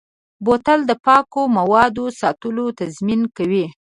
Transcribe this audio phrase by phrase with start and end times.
[0.45, 3.65] بوتل د پاکو موادو ساتلو تضمین کوي.